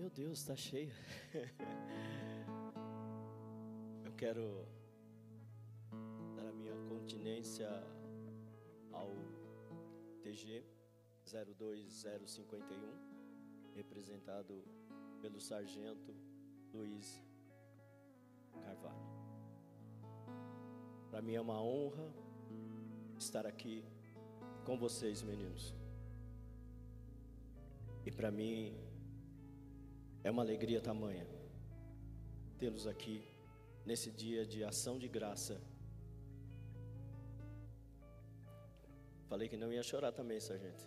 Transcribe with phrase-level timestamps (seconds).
[0.00, 0.90] Meu Deus, está cheio.
[4.02, 4.66] Eu quero
[6.34, 7.68] dar a minha continência
[8.92, 9.10] ao
[10.22, 10.64] TG
[11.58, 12.64] 02051,
[13.74, 14.64] representado
[15.20, 16.16] pelo sargento
[16.72, 17.22] Luiz
[18.54, 19.04] Carvalho.
[21.10, 22.10] Para mim é uma honra
[23.18, 23.84] estar aqui
[24.64, 25.74] com vocês, meninos.
[28.06, 28.74] E para mim
[30.22, 31.26] é uma alegria tamanha
[32.58, 33.24] tê-los aqui
[33.86, 35.60] nesse dia de ação de graça.
[39.28, 40.86] Falei que não ia chorar também, sargento.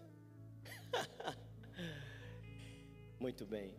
[3.19, 3.73] Muito bem.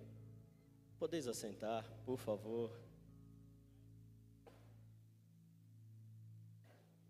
[0.99, 2.77] Podeis assentar, por favor.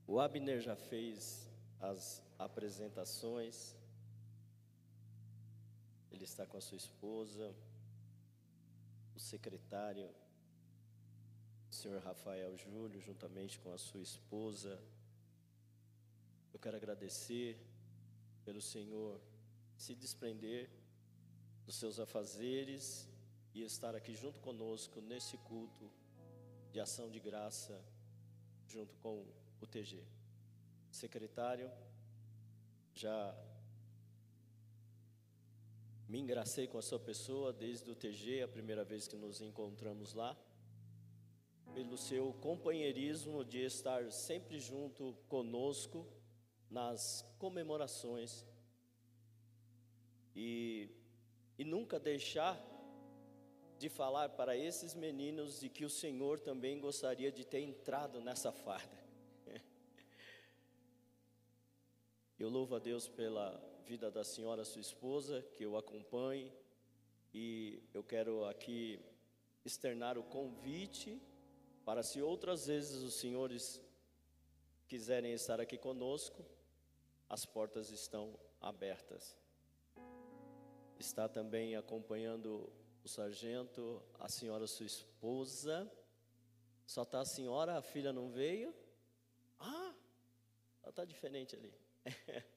[0.07, 1.49] O Abner já fez
[1.81, 3.75] as apresentações.
[6.11, 7.55] Ele está com a sua esposa
[9.15, 10.09] o secretário,
[11.71, 14.81] o senhor Rafael Júlio, juntamente com a sua esposa.
[16.53, 17.59] Eu quero agradecer
[18.45, 19.21] pelo Senhor
[19.77, 20.71] se desprender
[21.65, 23.09] dos seus afazeres
[23.55, 25.91] e estar aqui junto conosco nesse culto
[26.73, 27.81] de ação de graça,
[28.67, 29.25] junto com
[29.61, 30.05] o TG.
[30.91, 31.71] Secretário,
[32.93, 33.35] já
[36.09, 40.13] me engracei com a sua pessoa desde o TG, a primeira vez que nos encontramos
[40.13, 40.37] lá,
[41.73, 46.07] pelo seu companheirismo de estar sempre junto conosco
[46.71, 48.45] nas comemorações
[50.37, 50.91] e,
[51.59, 52.63] e nunca deixar
[53.79, 58.53] de falar para esses meninos de que o Senhor também gostaria de ter entrado nessa
[58.53, 59.03] farda.
[62.39, 66.51] Eu louvo a Deus pela vida da senhora, sua esposa, que eu acompanhe,
[67.33, 68.99] e eu quero aqui
[69.65, 71.21] externar o convite
[71.85, 73.81] para se outras vezes os senhores
[74.89, 76.43] quiserem estar aqui conosco,
[77.29, 79.37] as portas estão abertas.
[80.99, 82.73] Está também acompanhando
[83.05, 85.91] o sargento, a senhora, sua esposa.
[86.87, 88.75] Só está a senhora, a filha não veio?
[89.59, 89.95] Ah,
[90.83, 91.75] ela está diferente ali.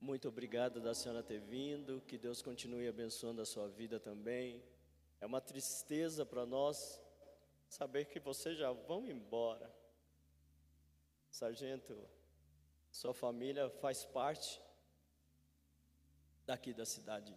[0.00, 4.62] Muito obrigado da senhora ter vindo, que Deus continue abençoando a sua vida também.
[5.20, 7.00] É uma tristeza para nós
[7.68, 9.74] saber que vocês já vão embora.
[11.30, 11.98] Sargento,
[12.90, 14.60] sua família faz parte
[16.44, 17.36] daqui da cidade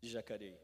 [0.00, 0.58] de Jacareí.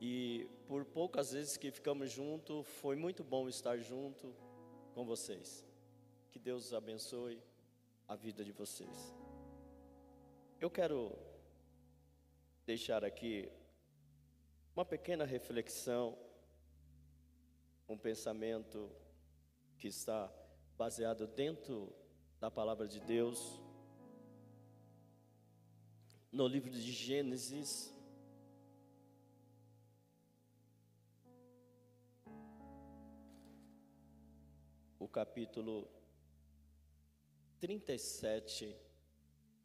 [0.00, 4.34] E por poucas vezes que ficamos juntos, foi muito bom estar junto
[4.94, 5.64] com vocês.
[6.30, 7.42] Que Deus abençoe
[8.06, 9.25] a vida de vocês.
[10.58, 11.14] Eu quero
[12.64, 13.52] deixar aqui
[14.74, 16.16] uma pequena reflexão,
[17.86, 18.90] um pensamento
[19.76, 20.32] que está
[20.74, 21.94] baseado dentro
[22.40, 23.60] da palavra de Deus,
[26.32, 27.94] no livro de Gênesis.
[34.98, 35.86] O capítulo
[37.60, 38.74] 37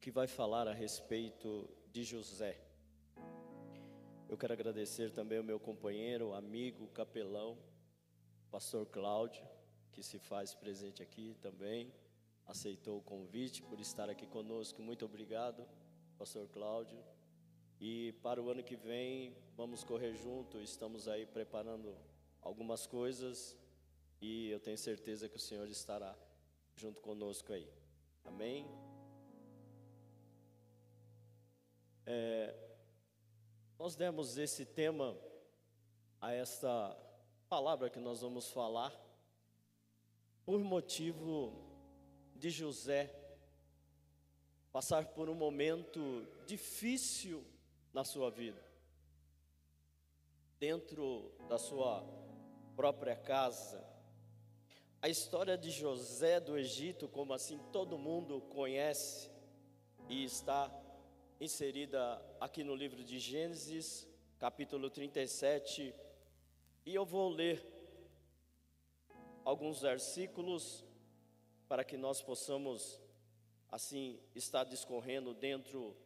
[0.01, 2.59] que vai falar a respeito de José.
[4.28, 7.56] Eu quero agradecer também ao meu companheiro, amigo, capelão,
[8.50, 9.47] pastor Cláudio,
[9.91, 11.94] que se faz presente aqui também,
[12.47, 14.81] aceitou o convite por estar aqui conosco.
[14.81, 15.67] Muito obrigado,
[16.18, 16.97] pastor Cláudio.
[17.79, 21.95] E para o ano que vem, vamos correr junto, estamos aí preparando
[22.41, 23.56] algumas coisas
[24.19, 26.18] e eu tenho certeza que o Senhor estará
[26.75, 27.69] junto conosco aí.
[28.23, 28.66] Amém?
[32.06, 32.56] É,
[33.78, 35.17] nós demos esse tema
[36.19, 36.97] a esta
[37.50, 38.94] palavra que nós vamos falar
[40.45, 41.53] por motivo
[42.35, 43.22] de José
[44.72, 47.44] passar por um momento difícil
[47.94, 48.63] na sua vida,
[50.57, 52.04] dentro da sua
[52.75, 53.86] própria casa.
[55.01, 59.30] A história de José do Egito, como assim todo mundo conhece
[60.07, 60.69] e está
[61.42, 64.08] inserida aqui no livro de Gênesis,
[64.38, 65.92] capítulo 37,
[66.86, 67.66] e eu vou ler
[69.44, 70.86] alguns versículos
[71.68, 73.02] para que nós possamos
[73.72, 75.98] assim estar discorrendo dentro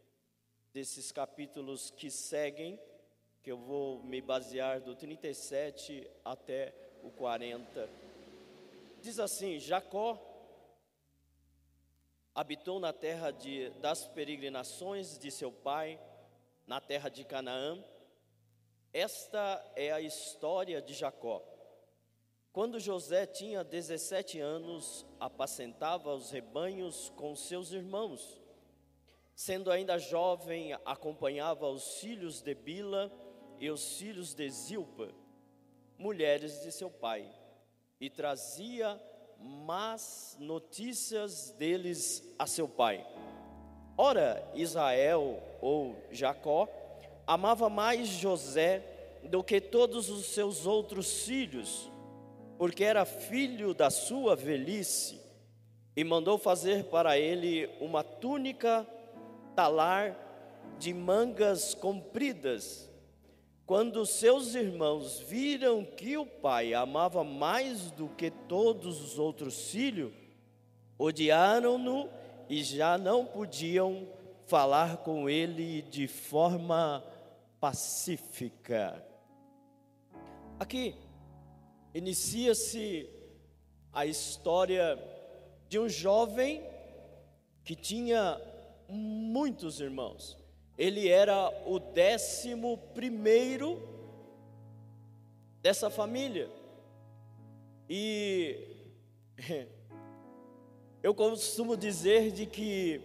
[0.71, 2.79] desses capítulos que seguem,
[3.43, 6.73] que eu vou me basear do 37 até
[7.03, 7.89] o 40.
[9.01, 10.17] Diz assim: Jacó
[12.35, 15.97] habitou na terra de, das peregrinações de seu pai,
[16.67, 17.81] na terra de Canaã,
[18.91, 21.43] Esta é a história de Jacó.
[22.51, 28.41] Quando José tinha 17 anos, apacentava os rebanhos com seus irmãos.
[29.33, 33.11] Sendo ainda jovem, acompanhava os filhos de Bila
[33.59, 35.13] e os filhos de Zilpa,
[35.97, 37.29] mulheres de seu pai,
[37.99, 39.01] e trazia
[39.39, 43.05] más notícias deles a seu pai.
[43.97, 46.67] Ora, Israel ou Jacó
[47.25, 48.83] amava mais José
[49.23, 51.89] do que todos os seus outros filhos,
[52.57, 55.19] porque era filho da sua velhice,
[55.95, 58.85] e mandou fazer para ele uma túnica
[59.55, 60.15] talar
[60.77, 62.89] de mangas compridas.
[63.65, 70.13] Quando seus irmãos viram que o pai amava mais do que todos os outros filhos,
[70.99, 72.07] odiaram-no
[72.47, 74.07] e já não podiam
[74.45, 77.03] falar com ele de forma
[77.59, 79.03] pacífica.
[80.59, 80.95] Aqui
[81.91, 83.09] inicia-se
[83.91, 84.99] a história
[85.67, 86.63] de um jovem
[87.63, 88.39] que tinha
[88.87, 90.37] muitos irmãos.
[90.77, 93.81] Ele era o décimo primeiro
[95.61, 96.49] dessa família.
[97.89, 98.67] E
[101.01, 103.01] eu costumo dizer de que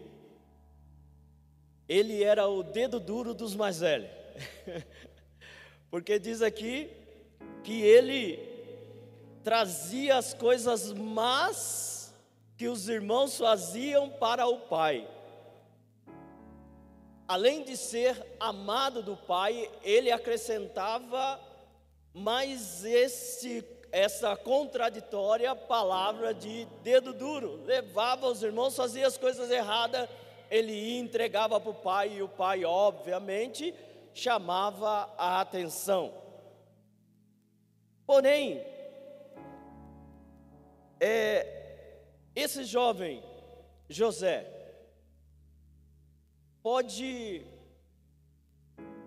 [1.88, 4.11] ele era o dedo duro dos mais velhos.
[5.90, 6.90] Porque diz aqui
[7.64, 8.38] que ele
[9.43, 12.14] trazia as coisas más
[12.56, 15.08] que os irmãos faziam para o pai.
[17.31, 21.38] Além de ser amado do pai, ele acrescentava
[22.12, 27.62] mais esse essa contraditória palavra de dedo duro.
[27.65, 30.09] Levava os irmãos, fazia as coisas erradas,
[30.50, 33.73] ele ia, entregava para o pai, e o pai, obviamente,
[34.12, 36.12] chamava a atenção.
[38.05, 38.61] Porém,
[40.99, 42.00] é,
[42.35, 43.23] esse jovem
[43.88, 44.59] José
[46.62, 47.46] pode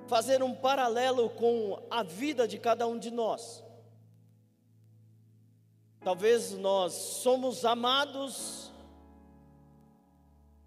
[0.07, 3.63] fazer um paralelo com a vida de cada um de nós.
[6.03, 8.71] Talvez nós somos amados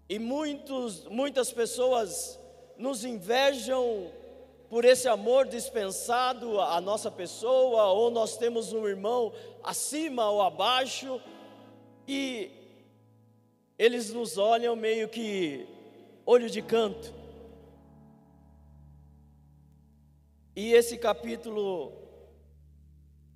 [0.09, 2.39] e muitos, muitas pessoas
[2.77, 4.11] nos invejam
[4.69, 9.31] por esse amor dispensado à nossa pessoa, ou nós temos um irmão
[9.63, 11.21] acima ou abaixo,
[12.07, 12.51] e
[13.77, 15.67] eles nos olham meio que
[16.27, 17.13] olho de canto.
[20.53, 21.93] E esse capítulo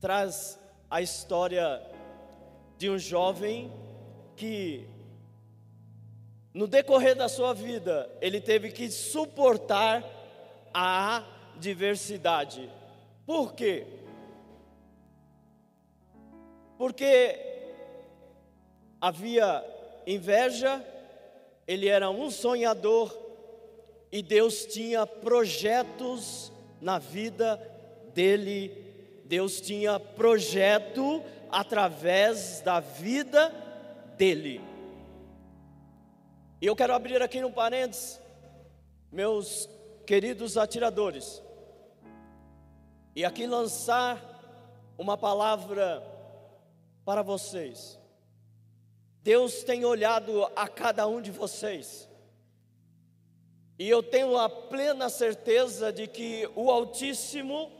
[0.01, 0.59] traz
[0.89, 1.81] a história
[2.77, 3.71] de um jovem
[4.35, 4.85] que,
[6.53, 10.03] no decorrer da sua vida, ele teve que suportar
[10.73, 11.23] a
[11.57, 12.69] diversidade.
[13.25, 13.87] Por quê?
[16.77, 17.39] Porque
[18.99, 19.63] havia
[20.05, 20.85] inveja,
[21.67, 23.15] ele era um sonhador
[24.11, 27.55] e Deus tinha projetos na vida
[28.13, 28.77] dele.
[29.25, 33.49] Deus tinha projeto através da vida
[34.17, 34.61] dele.
[36.59, 38.19] E eu quero abrir aqui um parênteses,
[39.11, 39.69] meus
[40.05, 41.41] queridos atiradores,
[43.15, 44.19] e aqui lançar
[44.97, 46.03] uma palavra
[47.03, 48.00] para vocês.
[49.23, 52.09] Deus tem olhado a cada um de vocês,
[53.77, 57.71] e eu tenho a plena certeza de que o Altíssimo,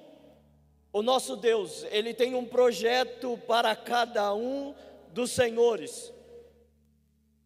[0.91, 4.74] o nosso Deus, Ele tem um projeto para cada um
[5.10, 6.12] dos senhores.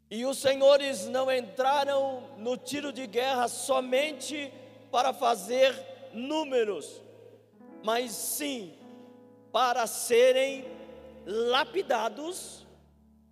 [0.09, 4.53] E os senhores não entraram no tiro de guerra somente
[4.89, 5.75] para fazer
[6.13, 7.01] números,
[7.83, 8.73] mas sim
[9.51, 10.65] para serem
[11.25, 12.64] lapidados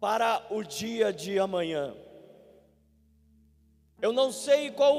[0.04, 1.96] para o dia de amanhã.
[4.02, 4.94] Eu não sei qual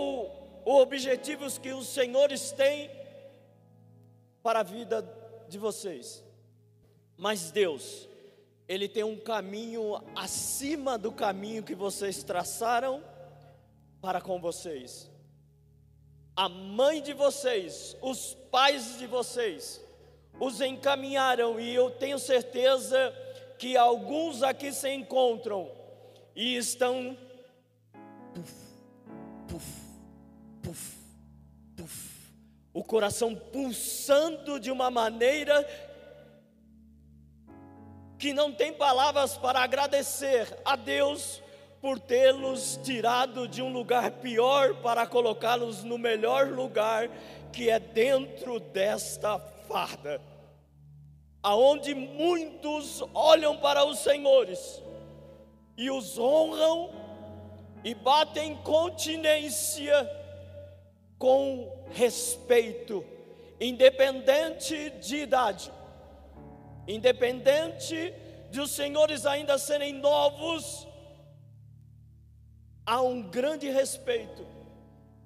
[0.64, 2.90] o, objetivo que os senhores têm
[4.42, 5.06] para a vida
[5.46, 6.25] de vocês,
[7.18, 8.08] mas Deus,
[8.66, 13.04] Ele tem um caminho acima do caminho que vocês traçaram
[14.00, 15.11] para com vocês
[16.34, 19.84] a mãe de vocês, os pais de vocês,
[20.40, 23.14] os encaminharam, e eu tenho certeza
[23.58, 25.70] que alguns aqui se encontram
[26.34, 27.16] e estão
[28.34, 28.52] puf,
[29.49, 29.82] puf,
[30.62, 30.96] puf,
[31.76, 32.32] puf,
[32.73, 35.66] o coração pulsando de uma maneira
[38.18, 41.42] que não tem palavras para agradecer a Deus
[41.80, 47.11] por tê-los tirado de um lugar pior para colocá-los no melhor lugar
[47.52, 50.20] que é dentro desta farda,
[51.44, 54.82] aonde muitos olham para os senhores
[55.76, 56.90] e os honram
[57.84, 60.10] e batem continência
[61.18, 63.04] com respeito,
[63.60, 65.70] independente de idade,
[66.88, 68.14] independente
[68.50, 70.88] de os senhores ainda serem novos,
[72.86, 74.46] há um grande respeito,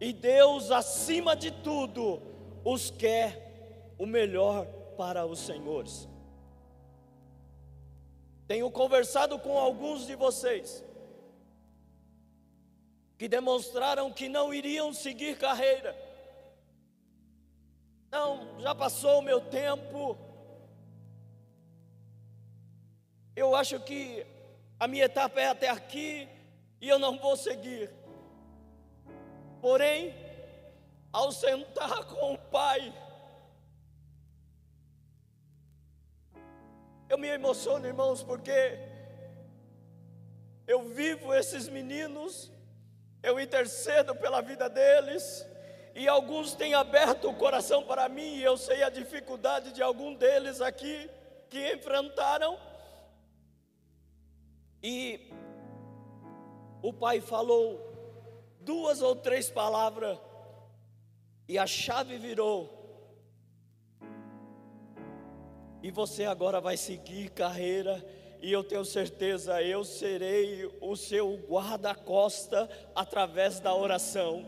[0.00, 2.20] e Deus, acima de tudo,
[2.64, 6.08] os quer o melhor para os senhores.
[8.48, 10.84] Tenho conversado com alguns de vocês
[13.16, 15.96] que demonstraram que não iriam seguir carreira.
[18.10, 20.18] Não, já passou o meu tempo.
[23.36, 24.26] Eu acho que
[24.80, 26.28] a minha etapa é até aqui
[26.80, 27.88] e eu não vou seguir.
[29.60, 30.12] Porém,
[31.12, 32.92] ao sentar com o Pai,
[37.08, 38.78] Eu me emociono, irmãos, porque
[40.66, 42.52] eu vivo esses meninos,
[43.22, 45.46] eu intercedo pela vida deles,
[45.94, 50.12] e alguns têm aberto o coração para mim, e eu sei a dificuldade de algum
[50.14, 51.10] deles aqui
[51.48, 52.58] que enfrentaram.
[54.82, 55.32] E
[56.82, 57.80] o pai falou
[58.60, 60.18] duas ou três palavras,
[61.48, 62.77] e a chave virou
[65.82, 68.04] e você agora vai seguir carreira,
[68.40, 74.44] e eu tenho certeza, eu serei o seu guarda-costa através da oração.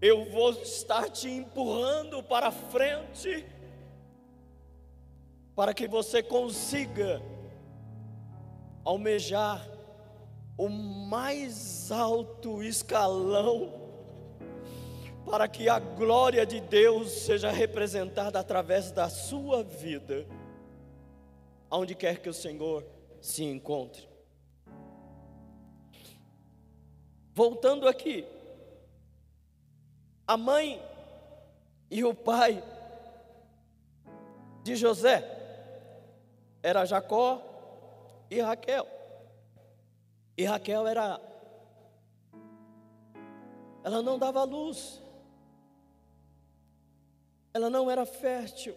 [0.00, 3.46] Eu vou estar te empurrando para frente,
[5.54, 7.22] para que você consiga
[8.84, 9.64] almejar
[10.58, 13.81] o mais alto escalão
[15.32, 20.26] para que a glória de Deus seja representada através da sua vida,
[21.70, 22.84] aonde quer que o Senhor
[23.18, 24.06] se encontre.
[27.32, 28.26] Voltando aqui,
[30.26, 30.82] a mãe
[31.90, 32.62] e o pai
[34.62, 35.24] de José
[36.62, 37.40] era Jacó
[38.30, 38.86] e Raquel.
[40.36, 41.18] E Raquel era
[43.82, 45.01] ela não dava luz
[47.54, 48.74] ela não era fértil.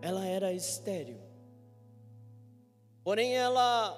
[0.00, 1.20] Ela era estéril.
[3.02, 3.96] Porém, ela,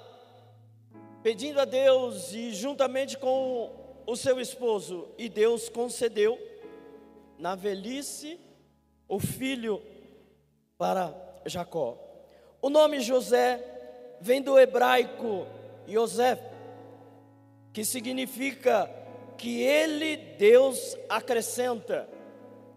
[1.21, 3.71] pedindo a Deus e juntamente com
[4.05, 6.39] o seu esposo, e Deus concedeu,
[7.37, 8.39] na velhice,
[9.07, 9.81] o filho
[10.77, 11.13] para
[11.45, 11.97] Jacó.
[12.61, 15.45] O nome José vem do hebraico
[15.87, 16.41] Yosef,
[17.73, 19.00] que significa
[19.41, 22.07] que Ele, Deus, acrescenta,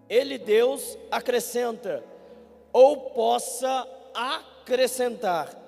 [0.09, 2.03] Ele, Deus, acrescenta,
[2.73, 5.61] ou possa acrescentar.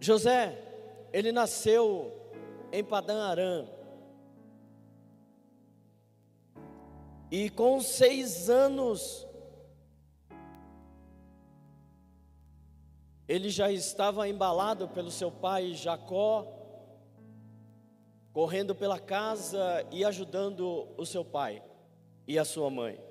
[0.00, 0.58] José,
[1.12, 2.12] ele nasceu
[2.72, 3.66] em Padã Arã.
[7.30, 9.26] E com seis anos,
[13.26, 16.46] Ele já estava embalado pelo seu pai Jacó,
[18.32, 21.62] correndo pela casa e ajudando o seu pai
[22.26, 23.02] e a sua mãe.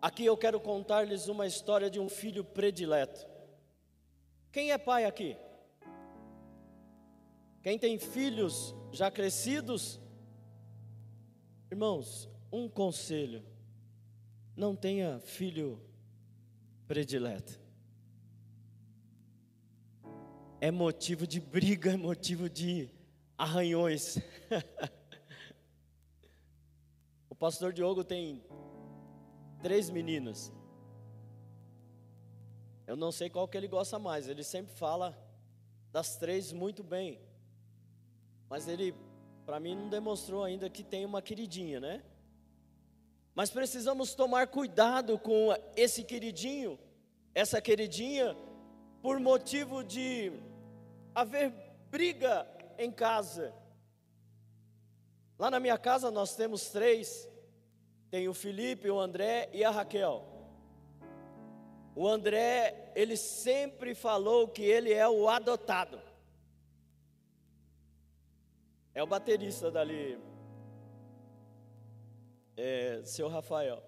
[0.00, 3.26] Aqui eu quero contar-lhes uma história de um filho predileto.
[4.50, 5.36] Quem é pai aqui?
[7.62, 10.00] Quem tem filhos já crescidos?
[11.70, 13.44] Irmãos, um conselho:
[14.56, 15.80] não tenha filho
[16.88, 17.61] predileto
[20.62, 22.88] é motivo de briga, é motivo de
[23.36, 24.16] arranhões.
[27.28, 28.44] o pastor Diogo tem
[29.60, 30.52] três meninas.
[32.86, 35.18] Eu não sei qual que ele gosta mais, ele sempre fala
[35.90, 37.20] das três muito bem.
[38.48, 38.94] Mas ele,
[39.44, 42.04] para mim, não demonstrou ainda que tem uma queridinha, né?
[43.34, 46.78] Mas precisamos tomar cuidado com esse queridinho,
[47.34, 48.36] essa queridinha,
[49.02, 50.32] por motivo de
[51.14, 51.52] haver
[51.90, 52.46] briga
[52.78, 53.54] em casa.
[55.38, 57.28] Lá na minha casa nós temos três:
[58.10, 60.28] tem o Felipe, o André e a Raquel.
[61.94, 66.00] O André, ele sempre falou que ele é o adotado.
[68.94, 70.18] É o baterista dali,
[72.56, 73.82] é, seu Rafael.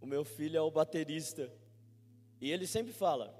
[0.00, 1.52] O meu filho é o baterista.
[2.40, 3.34] E ele sempre fala: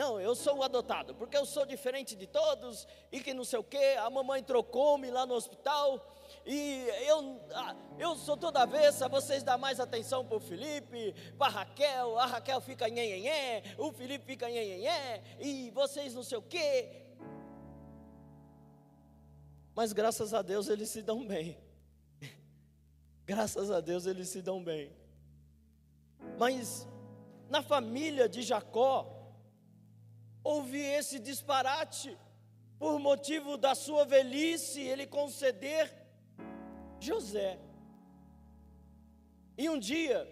[0.00, 3.58] Não, eu sou o adotado, porque eu sou diferente de todos e que não sei
[3.58, 3.98] o quê.
[3.98, 6.16] A mamãe trocou-me lá no hospital
[6.46, 9.10] e eu, ah, eu sou toda avessa.
[9.10, 12.18] Vocês dão mais atenção para o Felipe, para a Raquel.
[12.18, 17.04] A Raquel fica nhenhenhé, o Felipe fica nhenhenhé e vocês não sei o quê.
[19.74, 21.58] Mas graças a Deus eles se dão bem.
[23.26, 24.96] graças a Deus eles se dão bem.
[26.38, 26.88] Mas
[27.50, 29.19] na família de Jacó,
[30.42, 32.16] houve esse disparate,
[32.78, 35.92] por motivo da sua velhice, ele conceder
[36.98, 37.58] José.
[39.56, 40.26] E um dia,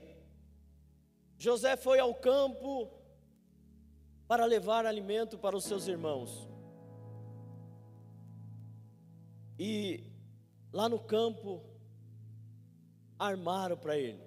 [1.36, 2.90] José foi ao campo
[4.26, 6.48] para levar alimento para os seus irmãos.
[9.58, 10.04] E
[10.72, 11.62] lá no campo,
[13.18, 14.22] armaram para ele.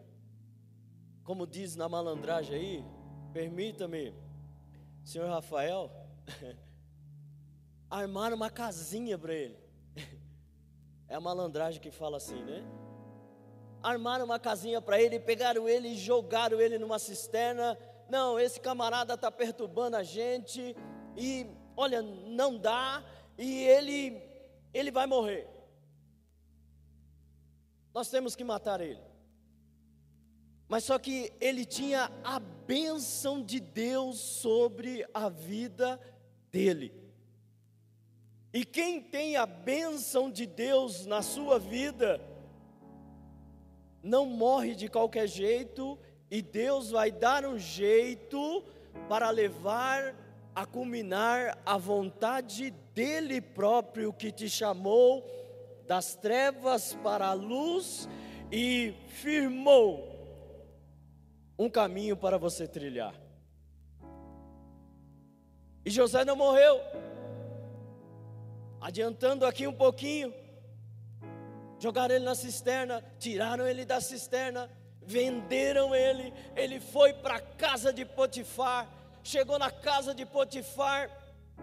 [1.23, 2.85] Como diz na malandragem aí,
[3.31, 4.13] permita-me
[5.03, 5.91] senhor Rafael,
[7.89, 9.57] armaram uma casinha para ele.
[11.07, 12.63] É a malandragem que fala assim, né?
[13.83, 17.77] Armaram uma casinha para ele, pegaram ele e jogaram ele numa cisterna.
[18.09, 20.73] Não, esse camarada está perturbando a gente
[21.17, 23.03] e, olha, não dá
[23.37, 24.21] e ele,
[24.73, 25.49] ele vai morrer.
[27.93, 29.10] Nós temos que matar ele.
[30.71, 35.99] Mas só que ele tinha a bênção de Deus sobre a vida
[36.49, 36.93] dele.
[38.53, 42.21] E quem tem a bênção de Deus na sua vida,
[44.01, 45.99] não morre de qualquer jeito,
[46.29, 48.63] e Deus vai dar um jeito
[49.09, 50.15] para levar
[50.55, 55.21] a culminar a vontade dele próprio que te chamou
[55.85, 58.07] das trevas para a luz
[58.49, 60.10] e firmou
[61.63, 63.13] um caminho para você trilhar.
[65.85, 66.81] E José não morreu.
[68.79, 70.33] Adiantando aqui um pouquinho,
[71.77, 74.71] jogaram ele na cisterna, tiraram ele da cisterna,
[75.03, 78.91] venderam ele, ele foi para a casa de Potifar,
[79.23, 81.11] chegou na casa de Potifar,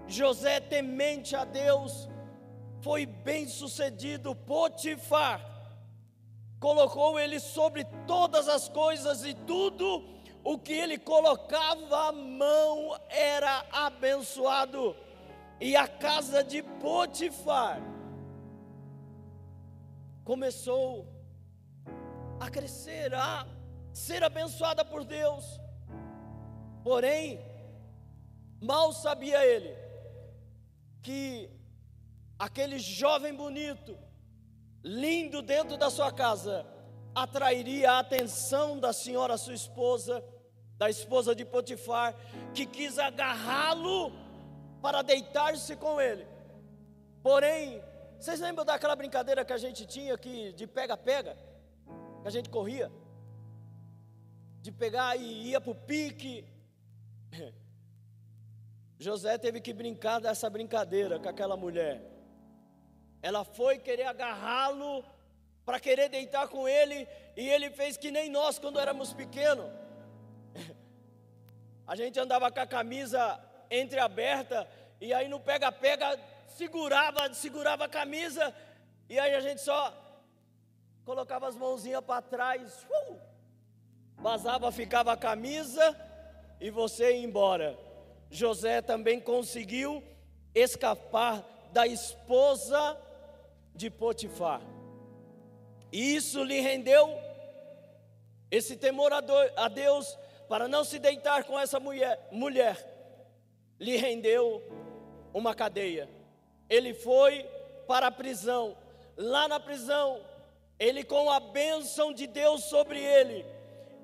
[0.06, 2.08] José temente a Deus,
[2.82, 5.57] foi bem sucedido, Potifar
[6.60, 10.04] colocou ele sobre todas as coisas e tudo
[10.42, 14.96] o que ele colocava a mão era abençoado.
[15.60, 17.80] E a casa de Potifar
[20.24, 21.06] começou
[22.38, 23.46] a crescer, a
[23.92, 25.44] ser abençoada por Deus.
[26.84, 27.40] Porém,
[28.60, 29.76] mal sabia ele
[31.02, 31.50] que
[32.38, 33.98] aquele jovem bonito
[34.82, 36.66] lindo dentro da sua casa,
[37.14, 40.24] atrairia a atenção da senhora, sua esposa,
[40.76, 42.14] da esposa de Potifar,
[42.54, 44.12] que quis agarrá-lo
[44.80, 46.26] para deitar-se com ele.
[47.22, 47.82] Porém,
[48.18, 51.36] vocês lembram daquela brincadeira que a gente tinha que de pega-pega?
[52.22, 52.90] Que a gente corria?
[54.60, 56.44] De pegar e ia para o pique.
[58.98, 62.17] José teve que brincar dessa brincadeira com aquela mulher.
[63.20, 65.04] Ela foi querer agarrá-lo
[65.64, 69.70] para querer deitar com ele, e ele fez que nem nós quando éramos pequenos.
[71.86, 73.38] A gente andava com a camisa
[73.70, 74.68] entreaberta,
[75.00, 78.54] e aí no pega-pega segurava, segurava a camisa,
[79.08, 79.92] e aí a gente só
[81.04, 83.18] colocava as mãozinhas para trás, uh,
[84.16, 85.96] vazava, ficava a camisa,
[86.60, 87.78] e você ia embora.
[88.30, 90.02] José também conseguiu
[90.54, 92.98] escapar da esposa
[93.78, 94.60] de Potifar.
[95.92, 97.16] E isso lhe rendeu
[98.50, 102.76] esse temor a Deus para não se deitar com essa mulher, mulher
[103.78, 104.60] lhe rendeu
[105.32, 106.08] uma cadeia.
[106.68, 107.44] Ele foi
[107.86, 108.76] para a prisão.
[109.16, 110.20] Lá na prisão,
[110.78, 113.46] ele com a bênção de Deus sobre ele,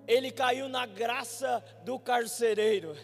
[0.06, 2.96] ele caiu na graça do carcereiro.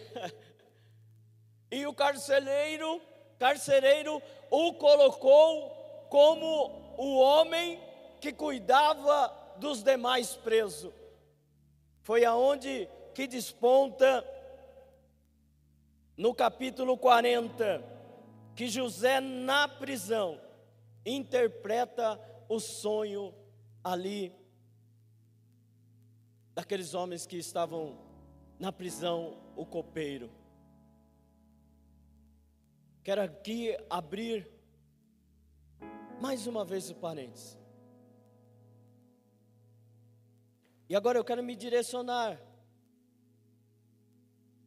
[1.71, 3.03] e o carcereiro,
[3.39, 5.80] carcereiro o colocou
[6.11, 7.81] como o homem
[8.21, 10.93] que cuidava dos demais presos.
[12.03, 14.27] Foi aonde que desponta
[16.17, 17.83] no capítulo 40
[18.57, 20.39] que José na prisão
[21.07, 23.33] interpreta o sonho
[23.83, 24.35] ali
[26.53, 27.97] daqueles homens que estavam
[28.59, 30.29] na prisão, o copeiro.
[33.03, 34.60] Quero aqui abrir
[36.21, 37.59] mais uma vez o parênteses.
[40.89, 42.41] E agora eu quero me direcionar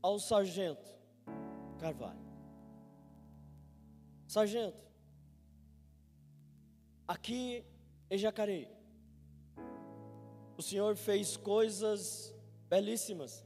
[0.01, 0.91] ao sargento
[1.79, 2.23] Carvalho.
[4.25, 4.81] Sargento,
[7.07, 7.65] aqui
[8.09, 8.69] em Jacareí,
[10.57, 12.33] o Senhor fez coisas
[12.69, 13.45] belíssimas.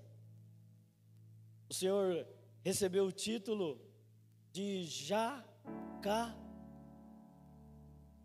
[1.69, 2.27] O Senhor
[2.63, 3.81] recebeu o título
[4.51, 6.46] de Jaca.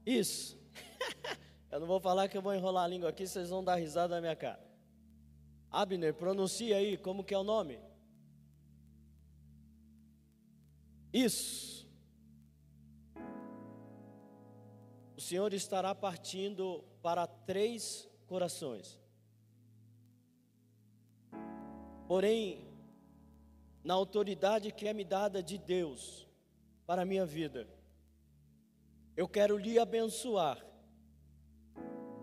[0.04, 0.58] Isso.
[1.70, 4.14] eu não vou falar que eu vou enrolar a língua aqui, vocês vão dar risada
[4.14, 4.62] na minha cara.
[5.70, 7.78] Abner, pronuncia aí, como que é o nome?
[11.12, 11.88] Isso.
[15.16, 18.98] O Senhor estará partindo para três corações.
[22.08, 22.66] Porém,
[23.84, 26.28] na autoridade que é me dada de Deus
[26.86, 27.66] para a minha vida,
[29.16, 30.64] eu quero lhe abençoar.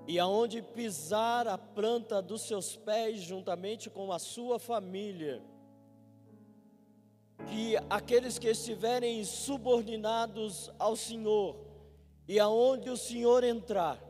[0.07, 5.43] E aonde pisar a planta dos seus pés, juntamente com a sua família,
[7.47, 11.55] que aqueles que estiverem subordinados ao Senhor,
[12.27, 14.03] e aonde o Senhor entrar,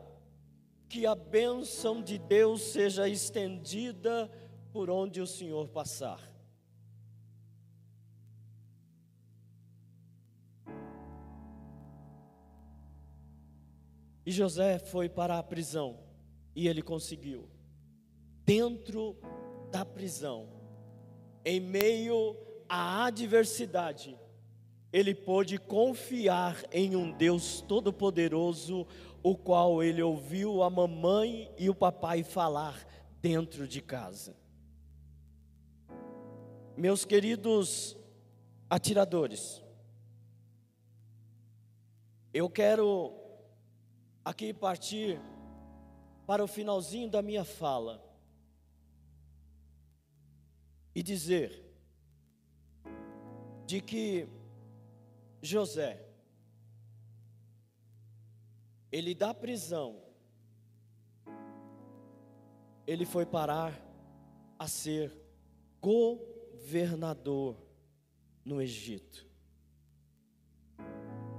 [0.88, 4.30] que a bênção de Deus seja estendida
[4.72, 6.29] por onde o Senhor passar.
[14.30, 15.98] E José foi para a prisão
[16.54, 17.48] e ele conseguiu.
[18.46, 19.18] Dentro
[19.72, 20.48] da prisão,
[21.44, 22.36] em meio
[22.68, 24.16] à adversidade,
[24.92, 28.86] ele pôde confiar em um Deus todo-poderoso,
[29.20, 32.86] o qual ele ouviu a mamãe e o papai falar
[33.20, 34.36] dentro de casa.
[36.76, 37.96] Meus queridos
[38.70, 39.60] atiradores,
[42.32, 43.19] eu quero
[44.24, 45.20] aqui partir
[46.26, 48.04] para o finalzinho da minha fala
[50.94, 51.64] e dizer
[53.66, 54.28] de que
[55.42, 56.10] José
[58.90, 60.02] ele da prisão,
[62.86, 63.80] ele foi parar
[64.58, 65.16] a ser
[65.80, 67.56] governador
[68.44, 69.26] no Egito.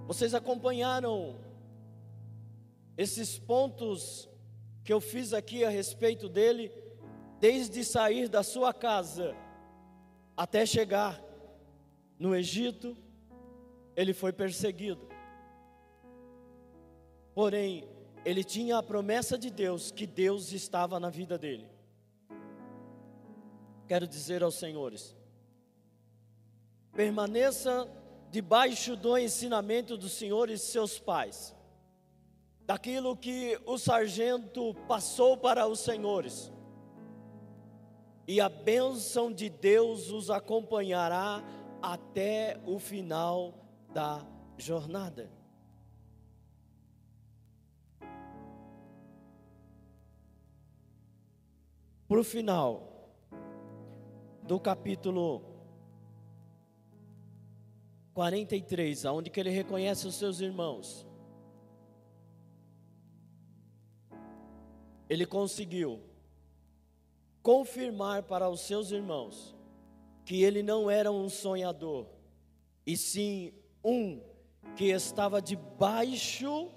[0.07, 1.39] Vocês acompanharam
[3.01, 4.29] esses pontos
[4.83, 6.71] que eu fiz aqui a respeito dele,
[7.39, 9.35] desde sair da sua casa
[10.37, 11.19] até chegar
[12.19, 12.95] no Egito,
[13.95, 15.09] ele foi perseguido.
[17.33, 17.87] Porém,
[18.23, 21.67] ele tinha a promessa de Deus que Deus estava na vida dele.
[23.87, 25.15] Quero dizer aos senhores:
[26.93, 27.89] permaneça
[28.29, 31.55] debaixo do ensinamento dos senhores seus pais,
[32.65, 36.51] daquilo que o sargento passou para os senhores,
[38.27, 41.43] e a bênção de Deus os acompanhará
[41.81, 43.53] até o final
[43.93, 44.25] da
[44.57, 45.41] jornada.
[52.11, 53.09] para o final
[54.43, 55.41] do capítulo
[58.13, 61.07] 43, aonde que ele reconhece os seus irmãos.
[65.11, 65.99] Ele conseguiu
[67.43, 69.53] confirmar para os seus irmãos
[70.23, 72.05] que ele não era um sonhador,
[72.87, 73.51] e sim
[73.83, 74.21] um
[74.77, 76.71] que estava debaixo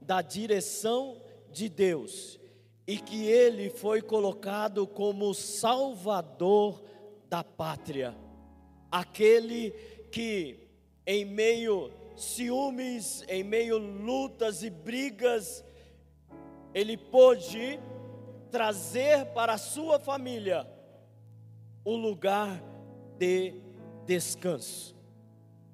[0.00, 1.20] da direção
[1.52, 2.40] de Deus
[2.86, 6.82] e que ele foi colocado como salvador
[7.28, 8.16] da pátria,
[8.90, 9.72] aquele
[10.10, 10.70] que
[11.06, 15.62] em meio ciúmes, em meio lutas e brigas,
[16.74, 17.78] ele pôde
[18.50, 20.68] trazer para a sua família
[21.84, 22.60] o lugar
[23.16, 23.54] de
[24.04, 24.96] descanso,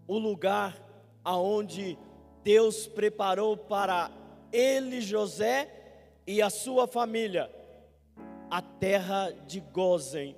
[0.07, 0.77] o lugar
[1.25, 1.99] aonde
[2.43, 4.11] Deus preparou para
[4.53, 5.69] ele, José,
[6.27, 7.51] e a sua família.
[8.51, 10.37] A terra de Gozen,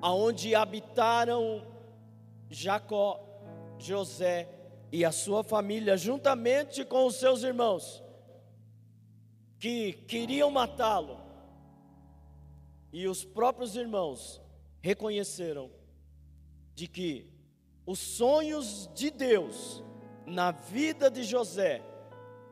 [0.00, 1.66] aonde habitaram
[2.50, 3.18] Jacó,
[3.78, 4.48] José
[4.92, 8.03] e a sua família, juntamente com os seus irmãos,
[9.58, 11.18] que queriam matá-lo.
[12.92, 14.40] E os próprios irmãos
[14.80, 15.70] reconheceram
[16.74, 17.30] de que
[17.86, 19.82] os sonhos de Deus
[20.26, 21.82] na vida de José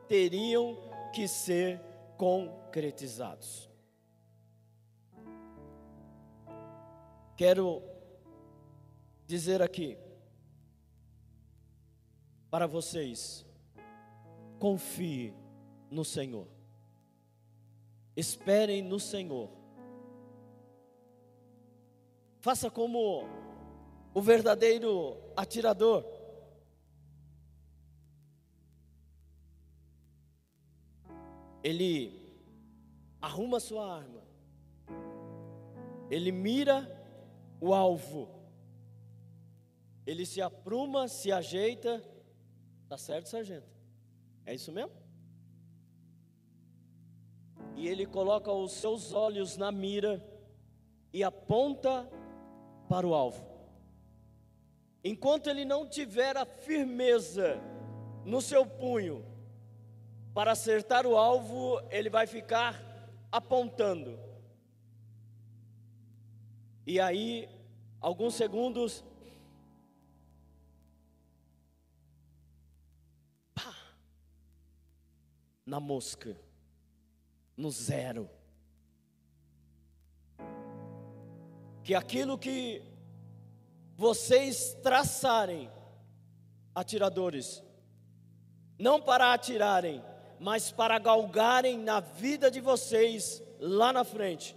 [0.07, 0.77] teriam
[1.13, 1.81] que ser
[2.17, 3.69] concretizados.
[7.35, 7.81] Quero
[9.25, 9.97] dizer aqui
[12.49, 13.45] para vocês:
[14.59, 15.33] confie
[15.89, 16.47] no Senhor,
[18.15, 19.49] esperem no Senhor,
[22.39, 23.23] faça como
[24.13, 26.05] o verdadeiro atirador.
[31.63, 32.21] Ele
[33.21, 34.21] arruma sua arma,
[36.09, 36.85] ele mira
[37.61, 38.29] o alvo,
[40.05, 42.03] ele se apruma, se ajeita,
[42.89, 43.71] tá certo, sargento?
[44.45, 45.02] É isso mesmo?
[47.75, 50.23] E ele coloca os seus olhos na mira
[51.11, 52.09] e aponta
[52.87, 53.45] para o alvo.
[55.03, 57.59] Enquanto ele não tiver a firmeza
[58.23, 59.25] no seu punho
[60.33, 62.81] para acertar o alvo, ele vai ficar
[63.31, 64.17] apontando.
[66.85, 67.49] E aí,
[67.99, 69.03] alguns segundos,
[73.53, 73.75] pá,
[75.65, 76.37] na mosca,
[77.55, 78.29] no zero.
[81.83, 82.81] Que aquilo que
[83.95, 85.69] vocês traçarem,
[86.73, 87.63] atiradores,
[88.77, 90.03] não para atirarem,
[90.39, 94.55] mas para galgarem na vida de vocês lá na frente.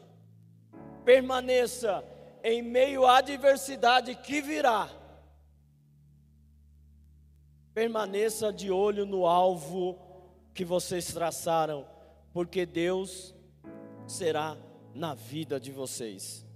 [1.05, 2.05] Permaneça
[2.43, 4.89] em meio à adversidade que virá.
[7.75, 9.99] Permaneça de olho no alvo
[10.55, 11.87] que vocês traçaram,
[12.37, 13.35] porque Deus
[14.07, 14.59] será
[14.94, 16.46] na vida de vocês.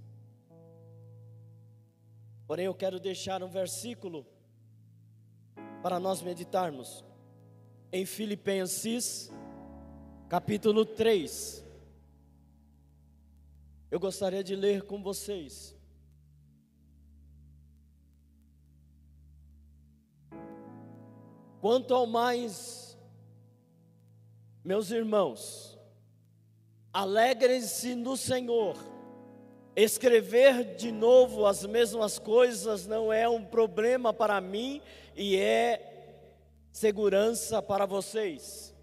[2.45, 4.23] Porém, eu quero deixar um versículo
[5.81, 7.03] para nós meditarmos
[7.91, 9.31] em Filipenses,
[10.29, 11.65] capítulo 3.
[13.89, 15.75] Eu gostaria de ler com vocês.
[21.59, 22.95] Quanto ao mais,
[24.63, 25.70] meus irmãos,
[26.93, 28.75] alegrem-se no Senhor.
[29.75, 34.81] Escrever de novo as mesmas coisas não é um problema para mim
[35.15, 36.17] e é
[36.71, 38.75] segurança para vocês.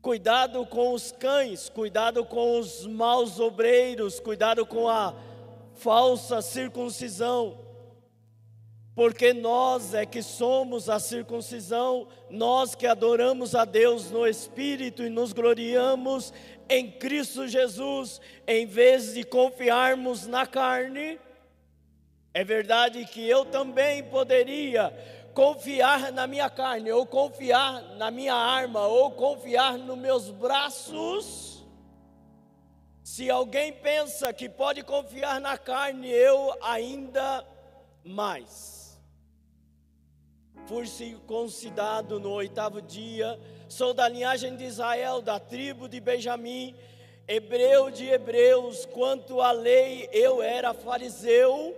[0.00, 5.14] Cuidado com os cães, cuidado com os maus obreiros, cuidado com a
[5.74, 7.58] falsa circuncisão,
[8.94, 15.10] porque nós é que somos a circuncisão, nós que adoramos a Deus no Espírito e
[15.10, 16.32] nos gloriamos
[16.68, 21.18] em Cristo Jesus, em vez de confiarmos na carne.
[22.32, 24.92] É verdade que eu também poderia
[25.34, 31.64] confiar na minha carne, ou confiar na minha arma, ou confiar nos meus braços.
[33.02, 37.44] Se alguém pensa que pode confiar na carne, eu ainda
[38.04, 38.73] mais.
[40.66, 46.74] Fui circuncidado no oitavo dia, sou da linhagem de Israel, da tribo de Benjamim,
[47.28, 51.76] hebreu de hebreus, quanto à lei eu era fariseu.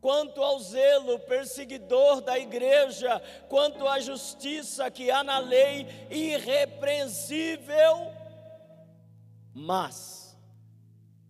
[0.00, 8.12] Quanto ao zelo perseguidor da igreja, quanto à justiça que há na lei irrepreensível.
[9.52, 10.36] Mas,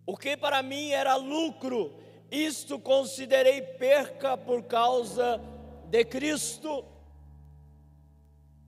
[0.05, 1.95] o que para mim era lucro,
[2.29, 5.56] isto considerei perca por causa de
[6.05, 6.85] Cristo.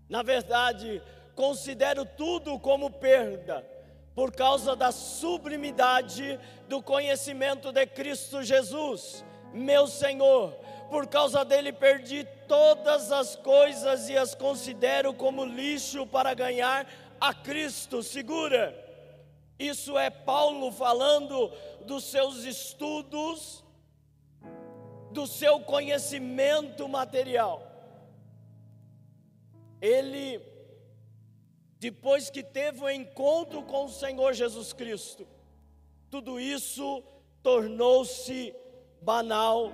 [0.07, 1.01] Na verdade,
[1.35, 3.65] considero tudo como perda,
[4.15, 10.53] por causa da sublimidade do conhecimento de Cristo Jesus meu Senhor,
[10.89, 16.87] por causa dele perdi todas as coisas e as considero como lixo para ganhar
[17.19, 18.01] a Cristo.
[18.01, 18.87] Segura.
[19.57, 21.51] Isso é Paulo falando
[21.85, 23.63] dos seus estudos,
[25.19, 27.61] do seu conhecimento material.
[29.81, 30.41] Ele,
[31.77, 35.27] depois que teve o um encontro com o Senhor Jesus Cristo,
[36.09, 37.03] tudo isso
[37.43, 38.55] tornou-se
[39.01, 39.73] banal.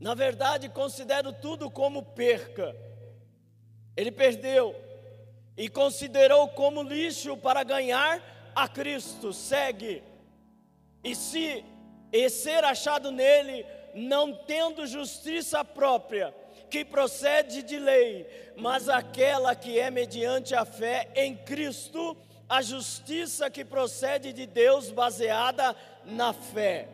[0.00, 2.74] Na verdade, considero tudo como perca.
[3.96, 4.74] Ele perdeu
[5.56, 8.20] e considerou como lixo para ganhar
[8.56, 9.32] a Cristo.
[9.32, 10.10] Segue.
[11.02, 11.64] E se
[12.12, 16.34] e ser achado nele, não tendo justiça própria,
[16.70, 22.16] que procede de lei, mas aquela que é mediante a fé em Cristo,
[22.48, 26.88] a justiça que procede de Deus baseada na fé.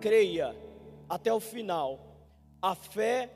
[0.00, 0.56] Creia
[1.08, 1.98] até o final.
[2.62, 3.30] A fé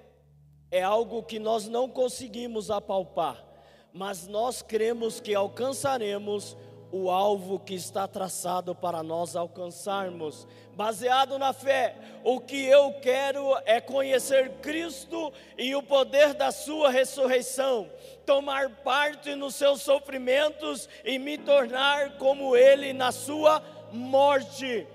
[0.70, 3.44] é algo que nós não conseguimos apalpar,
[3.92, 6.56] mas nós cremos que alcançaremos
[6.96, 10.46] o alvo que está traçado para nós alcançarmos.
[10.76, 16.90] Baseado na fé, o que eu quero é conhecer Cristo e o poder da Sua
[16.90, 17.90] ressurreição,
[18.24, 24.86] tomar parte nos seus sofrimentos e me tornar como Ele na Sua morte,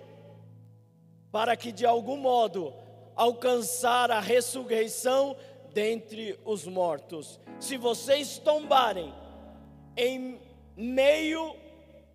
[1.30, 2.74] para que de algum modo
[3.14, 5.36] alcançar a ressurreição
[5.74, 7.42] dentre os mortos.
[7.60, 9.14] Se vocês tombarem
[9.98, 10.40] em
[10.78, 11.68] meio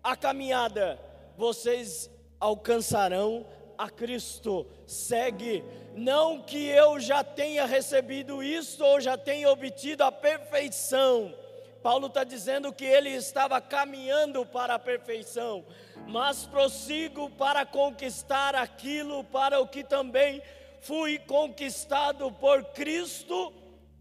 [0.05, 0.99] à caminhada,
[1.35, 2.07] vocês
[2.39, 3.43] alcançarão
[3.75, 4.67] a Cristo.
[4.85, 5.63] Segue,
[5.95, 11.33] não que eu já tenha recebido isso ou já tenha obtido a perfeição.
[11.81, 15.65] Paulo está dizendo que ele estava caminhando para a perfeição,
[16.07, 20.39] mas prossigo para conquistar aquilo para o que também
[20.81, 23.51] fui conquistado por Cristo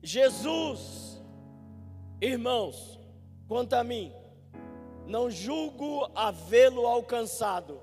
[0.02, 1.22] Jesus.
[2.20, 3.00] Irmãos,
[3.48, 4.12] quanto a mim,
[5.06, 7.80] não julgo havê-lo alcançado.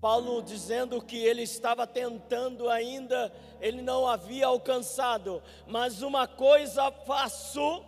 [0.00, 7.82] Paulo dizendo que ele estava tentando ainda, ele não havia alcançado, mas uma coisa faço,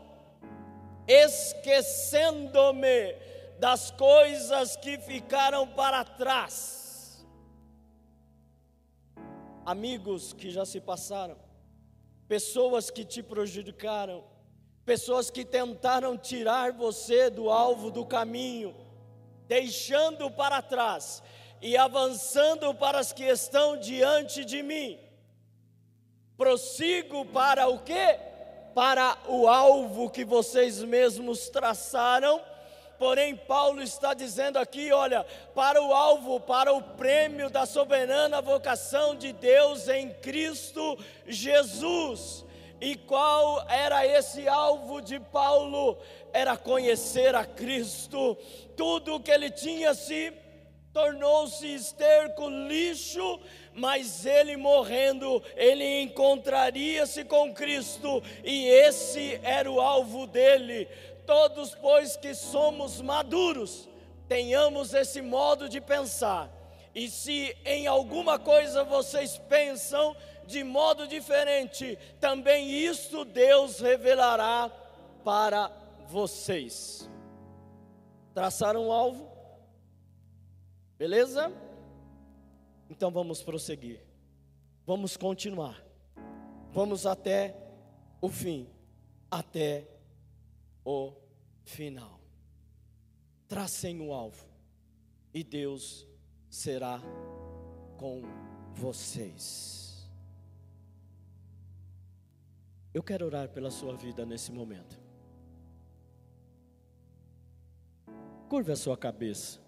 [1.07, 3.14] esquecendo-me
[3.59, 6.79] das coisas que ficaram para trás
[9.69, 11.37] amigos que já se passaram,
[12.27, 14.25] pessoas que te prejudicaram,
[14.88, 18.74] pessoas que tentaram tirar você do alvo do caminho,
[19.46, 21.22] deixando para trás
[21.61, 24.98] e avançando para as que estão diante de mim.
[26.38, 28.18] Prossigo para o quê?
[28.74, 32.40] Para o alvo que vocês mesmos traçaram
[32.98, 35.24] Porém, Paulo está dizendo aqui: olha,
[35.55, 42.44] para o alvo, para o prêmio da soberana vocação de Deus em Cristo Jesus.
[42.81, 45.99] E qual era esse alvo de Paulo?
[46.33, 48.37] Era conhecer a Cristo.
[48.77, 50.33] Tudo o que ele tinha se
[50.93, 53.41] tornou-se esterco, lixo,
[53.73, 60.87] mas ele morrendo, ele encontraria-se com Cristo, e esse era o alvo dele.
[61.25, 63.88] Todos, pois que somos maduros,
[64.29, 66.51] tenhamos esse modo de pensar.
[66.95, 70.17] E se em alguma coisa vocês pensam
[70.49, 74.71] de modo diferente, também isto Deus revelará
[75.23, 75.69] para
[76.09, 77.09] vocês.
[78.33, 79.31] Traçaram um alvo?
[80.97, 81.53] Beleza?
[82.89, 84.01] Então vamos prosseguir.
[84.87, 85.85] Vamos continuar.
[86.73, 87.55] Vamos até
[88.21, 88.67] o fim,
[89.31, 89.87] até
[90.83, 91.13] o
[91.63, 92.19] final.
[93.47, 94.47] Tracem o alvo
[95.35, 96.07] e Deus
[96.49, 97.01] será
[97.99, 98.23] com
[98.75, 99.88] vocês.
[102.99, 105.01] Eu quero orar pela sua vida nesse momento.
[108.49, 109.61] Curva a sua cabeça.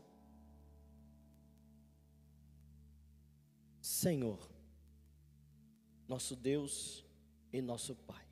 [3.80, 4.50] Senhor,
[6.08, 7.06] nosso Deus
[7.52, 8.26] e nosso Pai.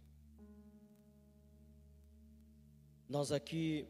[3.08, 3.86] Nós aqui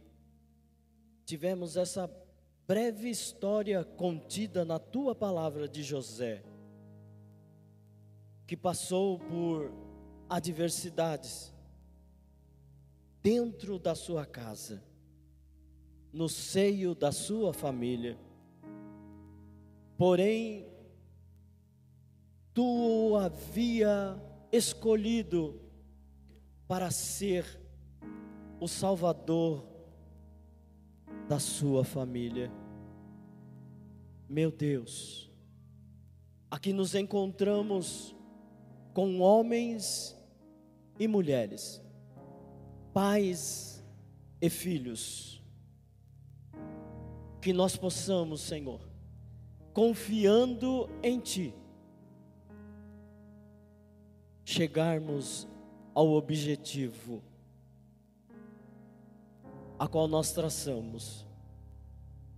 [1.25, 2.07] tivemos essa
[2.67, 6.45] breve história contida na tua palavra de José,
[8.47, 9.88] que passou por
[10.29, 11.53] adversidades
[13.23, 14.83] dentro da sua casa,
[16.13, 18.19] no seio da sua família.
[19.97, 20.67] Porém,
[22.55, 24.21] tu havia
[24.53, 25.61] escolhido
[26.67, 27.61] para ser
[28.61, 29.67] o Salvador
[31.29, 32.51] da sua família.
[34.29, 35.31] Meu Deus,
[36.51, 38.15] aqui nos encontramos
[38.93, 40.18] com homens
[40.99, 41.83] e mulheres,
[42.93, 43.85] pais
[44.41, 45.43] e filhos,
[47.41, 48.81] que nós possamos, Senhor,
[49.73, 51.55] confiando em Ti,
[54.45, 55.47] chegarmos
[55.95, 57.23] ao objetivo
[59.79, 61.25] a qual nós traçamos.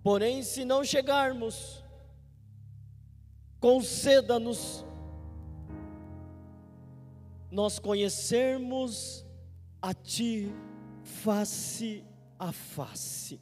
[0.03, 1.83] Porém, se não chegarmos,
[3.59, 4.85] conceda-nos
[7.51, 9.27] nós conhecermos
[9.83, 10.53] a Ti
[11.03, 12.05] face
[12.39, 13.41] a face,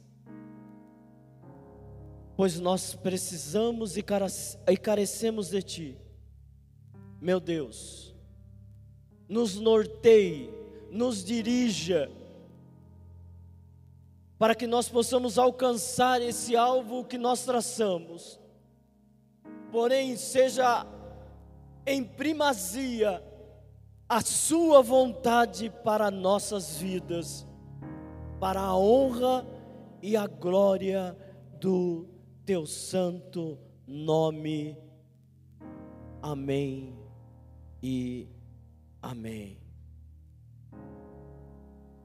[2.35, 4.03] pois nós precisamos e
[4.77, 5.97] carecemos de Ti,
[7.21, 8.15] meu Deus,
[9.27, 10.49] nos norteie,
[10.91, 12.11] nos dirija,
[14.37, 18.39] para que nós possamos alcançar esse alvo que nós traçamos.
[19.69, 20.87] Porém, seja
[21.85, 23.21] em primazia
[24.09, 27.47] a Sua vontade para nossas vidas,
[28.39, 29.45] para a honra
[30.01, 31.15] e a glória
[31.59, 32.07] do
[32.43, 34.75] Teu santo nome.
[36.23, 36.97] Amém
[37.83, 38.27] e
[38.99, 39.68] amém.